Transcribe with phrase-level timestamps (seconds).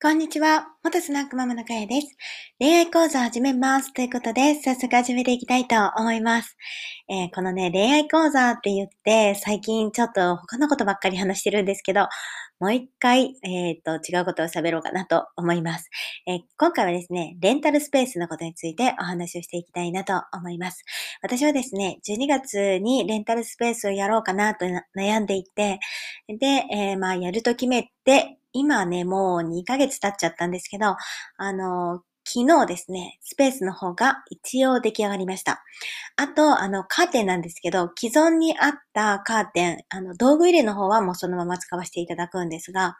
[0.00, 0.75] こんにちは。
[0.86, 2.16] 元スナックママのかやです。
[2.60, 3.92] 恋愛講座を始めます。
[3.92, 6.56] ということで、早速始めていきたいと思います。
[7.08, 12.06] えー、このね、恋愛講座って言って、最近ちょっと他のことばっかり話してるんですけど、
[12.60, 15.90] もう一回、えっ、ー、と、違うことを喋ろうかなと思います、
[16.28, 20.84] えー、今回はですね、レンタルスペースのことについてお話をしていきたいなと思います。
[21.20, 24.64] 私はですね、12月にレンタルスペースをやろうかなと
[24.96, 25.80] 悩んでいて、
[26.28, 30.96] で、えー、まあ、やると決めて、今ね、もう2ヶ月経っちゃったんですけど、けど
[31.38, 35.62] あの、昨日ですね、スペースの方が一応出来上がりました。
[36.16, 42.96] あと、あの、カーテンなんですけど、既存にあったカーテン、あの、道具入れの方はもうそのまま使わせていただくんですが、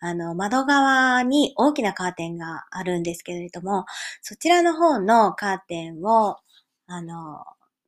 [0.00, 3.84] あの、窓側に大きなカーテンがあるんですけれども、
[4.22, 6.36] そちらの方のカーテンを、
[6.88, 7.44] あの、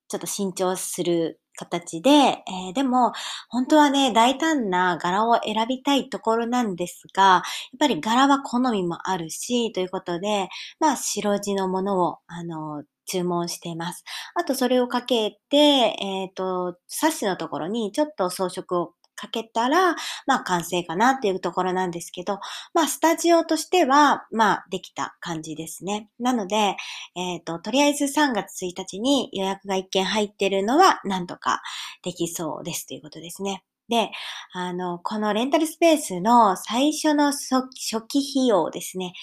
[0.09, 3.12] ちょっと新調する形で、えー、でも、
[3.48, 7.43] 本当はね、大胆な柄を選びたいところなんですが、やっ
[7.79, 10.48] ぱり柄は好みもあるし、ということで、
[10.79, 14.05] まあ、白地のものを、あの、注文しています。
[14.34, 22.38] あと、それをかけて、えっ、ー、と、サッシのところにちょっと装飾をかけたら、まあ完成かなっていうところなんですけど、
[22.72, 26.08] まあスタジオとしては、まあできた感じですね。
[26.20, 26.77] なので、
[27.16, 31.61] えっ、ー、と、とりあえず3月1日に予約が1件入ってるのはなんとか
[32.02, 33.64] できそうですということですね。
[33.89, 34.11] で、
[34.52, 37.66] あの、このレンタルスペースの最初の初
[38.06, 39.14] 期費用ですね。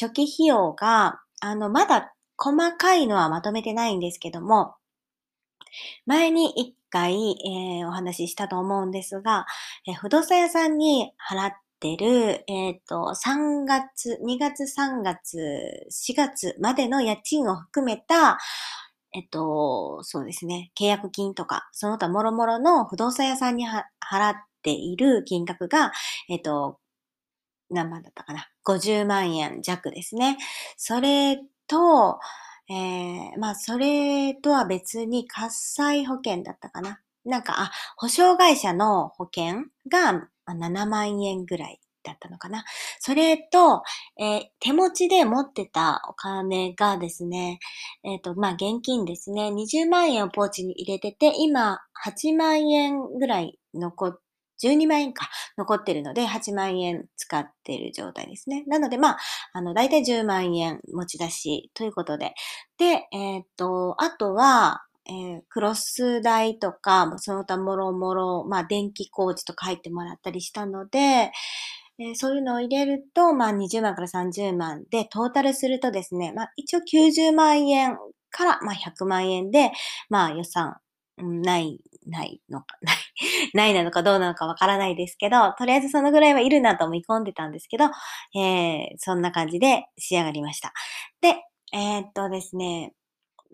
[0.00, 4.74] 初期費用が、あの、まだ細かいのはまとめてないんですけども、
[6.06, 9.46] 前に一回、えー、お話ししたと思うんですが、
[9.86, 15.38] えー、不動産屋さんに払ってる、えっ、ー、と、3月、2月、3月、
[15.90, 18.38] 4月までの家賃を含めた、
[19.14, 23.80] えっと、そうですね、契約金とか、その他もろもろの不動産屋さんに払
[24.30, 25.92] っている金額が、
[26.28, 26.78] えっと、
[27.70, 30.36] 何万だったかな ?50 万円弱ですね。
[30.76, 32.18] それと、
[32.70, 37.00] えー、まあ、それとは別に火災保険だったかな。
[37.24, 42.64] なんか、あ、保証会社の保険が7万円ぐらいだったのかな。
[43.00, 43.82] それと、
[44.18, 47.58] えー、手持ちで持ってたお金がですね、
[48.04, 49.48] えっ、ー、と、まあ、現金ですね。
[49.48, 54.20] 20万円をポーチに入れてて、今、8万円ぐらい残っ
[54.62, 58.64] 12万円か残ってるので、8万円使ってる状態ですね。
[58.66, 59.18] なので、まあ、
[59.52, 62.34] あの、だいたい10万円持ち出しということで。
[62.78, 71.32] で、えっ、と、あとは、えー、クロス代とか、その他もろもろ、まあ、電気工事とか入ってもらったりしたので、
[72.00, 77.96] えー、そういうのを入れると、まあ、20万から30万で、トータルするとですね、まあ、一応90万円
[78.30, 79.72] から、まあ、100万円で、
[80.10, 80.76] まあ、予算
[81.16, 82.96] ない、ないのか、 ない、
[83.54, 87.86] ないなのかどうなのかわからないですけど、とりあえずそのぐらいはいるなと思い込んでたんですけど、
[88.34, 90.72] えー、そんな感じで仕上がりました。
[91.20, 91.36] で、
[91.72, 92.92] えー、っとですね、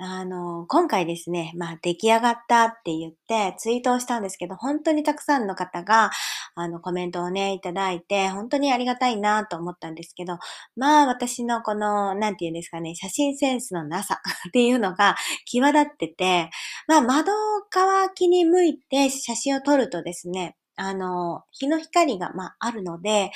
[0.01, 6.11] あの、今回ですね、まあ出来上がったって言ってツイートをしたんですけど、本当にたくさんの方が、
[6.57, 10.39] あの、コメントをね、いただいて、本当にありがたいなと思ったんですけど、
[10.77, 15.15] まあ私のこの、なんて言うんですかね、写真センスのなさ っていうのが
[15.47, 16.51] 際立ってて、
[16.89, 17.31] まあ窓
[17.71, 23.31] 側気に向いて写真を撮るとですね、あの、日の光が、まあ、あるので、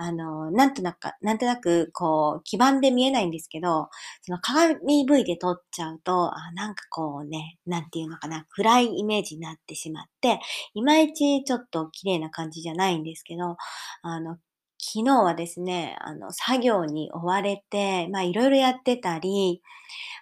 [0.00, 3.88] あの、なんとなく、なんとなく、こう、基盤で見えないんですけど、
[4.22, 10.38] その鏡 V で撮っちゃうと、あなんかこうね、なんていうのかな、暗いイメージになってしまって、
[10.74, 13.56] いまいちちょっと綺麗な感じじゃないんですけど、
[14.02, 14.36] あの、
[14.80, 19.62] 昨日はですね、あの、作業に追われて、ま、いろいろやってたり、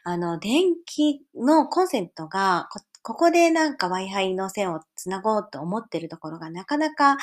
[0.04, 2.68] あの、電気のコンセントが
[3.02, 7.16] こ、こでなんか Wi-Fi の線をつなごうと思ってるところがなかなか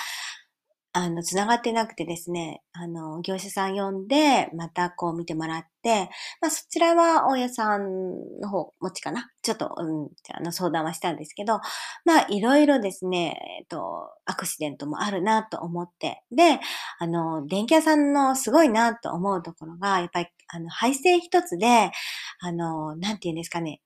[0.95, 6.09] あの、つながってなくてですね、あの、業者さん呼んで、またこう見てもらって、
[6.39, 9.27] まあそちらは大家さんの方持ちかな？
[9.41, 11.61] ちょっと、うん、あの相談はしたんですけど、
[12.05, 16.59] まあいろいろですね、えっと、アクシデントもあるなと思って、で、
[16.99, 21.91] あの、電気屋さんのすごいなと思うところが、やっぱり、あの、配線一つで、
[22.39, 23.81] あの、なんて言うんですかね、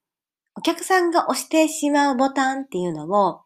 [0.58, 3.42] お客さんが押してしまうボタンっていうのを、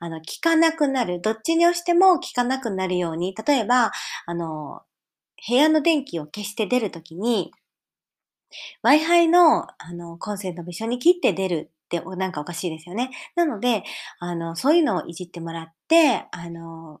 [0.00, 1.20] あの、聞かなくなる。
[1.20, 3.92] どっちに押しても聞かなくなるように、例えば、
[4.26, 4.82] あの、
[5.48, 7.52] 部屋の電気を消して出るときに、
[8.82, 13.10] Wi-Fi の、あの、コンセントも一緒に切って出るってなんかおかしいですよね。
[13.36, 13.84] なので、
[14.18, 17.00] あの、そういうのをいじってもらって、あの、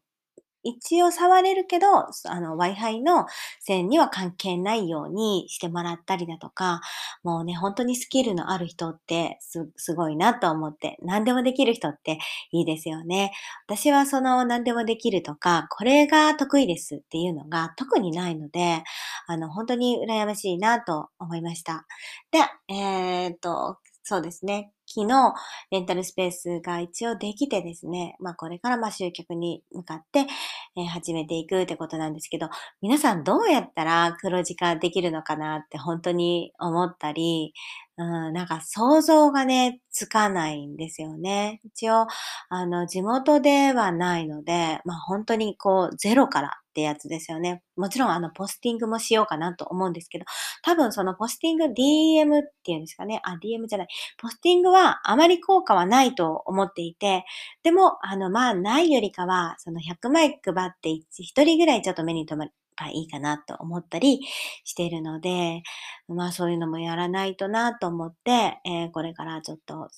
[0.62, 3.26] 一応触れるけど、あの Wi-Fi の
[3.60, 6.80] 線には関係ないようにしてもらったりだとか、
[7.22, 12.18] もうね、本当にスキルのある人ってす、すごいなと思って、何でもできる人って
[12.52, 13.32] いいですよね。
[13.66, 18.82] 私はその何でもできるとか、これが得意ですっていうのが特にないので、
[19.26, 21.86] あの、本当に羨ましいなと思いました。
[22.30, 22.40] で、
[22.74, 24.72] えー、っと、そうですね。
[24.94, 25.34] 昨日、
[25.70, 30.20] レンタルスペースが一応できてですね、まあこれからまあ集客に向かって、
[30.76, 32.48] えー、始めていくってことなんですけど、
[32.80, 37.52] 皆さんどうやったら黒字化できるのかなって本当に思ったり、
[37.98, 41.60] うん、なんか想像がね、つかないんですよね。
[41.64, 42.06] 一応、
[42.48, 47.60] あの、地元ではないので、まあ本当にこう、ゼロからってやつですよね。
[47.76, 50.26] もちろんあの、ポスティングもしようかなと思うんですけど、
[50.62, 53.20] 多分そのポスティング DM っていうんですかね。
[53.24, 53.88] あ、DM じゃない。
[54.16, 57.24] ポスティングはあまり効果はないと思っていて、
[57.64, 62.52] でも、あの、まあ、ないよりかは、その100枚配って1人ぐらいちょっと目に留まる。
[62.86, 64.20] いいかなと思ったり
[64.64, 65.62] しているので、
[66.08, 69.88] まあそういうのもやらないとなと思って、えー、これからちょっと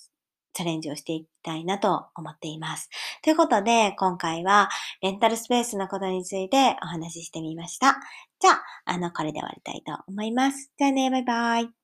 [0.53, 2.89] チャレンジをしていきたいなと思っています。
[3.23, 4.69] ということで、今回は
[5.03, 7.97] レンタルスペースのことについてお話ししてみました。
[8.41, 10.71] じゃあ、あの、これで終わりたいと思います。
[10.77, 11.80] じゃあね、バイバイ。